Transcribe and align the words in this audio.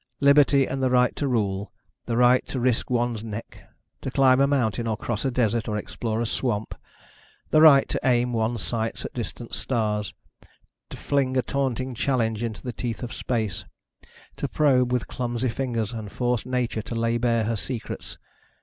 Liberty 0.19 0.65
and 0.65 0.81
the 0.81 0.89
right 0.89 1.15
to 1.15 1.27
rule, 1.27 1.71
the 2.07 2.17
right 2.17 2.43
to 2.47 2.57
go 2.57 2.61
risk 2.63 2.89
one's 2.89 3.23
neck... 3.23 3.69
to 4.01 4.09
climb 4.09 4.41
a 4.41 4.47
mountain 4.47 4.87
or 4.87 4.97
cross 4.97 5.25
a 5.25 5.29
desert 5.29 5.67
or 5.67 5.77
explore 5.77 6.19
a 6.21 6.25
swamp, 6.25 6.73
the 7.51 7.61
right 7.61 7.87
to 7.87 7.99
aim 8.03 8.33
one's 8.33 8.63
sights 8.63 9.05
at 9.05 9.13
distant 9.13 9.53
stars, 9.53 10.15
to 10.89 10.97
fling 10.97 11.37
a 11.37 11.43
taunting 11.43 11.93
challenge 11.93 12.41
into 12.41 12.63
the 12.63 12.73
teeth 12.73 13.03
of 13.03 13.13
space, 13.13 13.63
to 14.37 14.47
probe 14.47 14.91
with 14.91 15.05
clumsy 15.05 15.49
fingers 15.49 15.93
and 15.93 16.11
force 16.11 16.47
nature 16.47 16.81
to 16.81 16.95
lay 16.95 17.19
bare 17.19 17.43
her 17.43 17.55
secrets 17.55 18.17